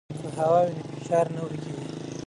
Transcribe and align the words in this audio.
که 0.21 0.29
هوا 0.39 0.59
وي 0.65 0.71
نو 0.77 0.83
فشار 0.97 1.25
نه 1.35 1.41
ورکېږي. 1.43 1.85